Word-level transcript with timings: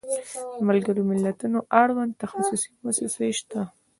د 0.57 0.59
ملګرو 0.69 1.01
ملتونو 1.09 1.59
اړوند 1.81 2.11
تخصصي 2.21 2.69
موسسې 2.83 3.29
شته. 3.37 3.61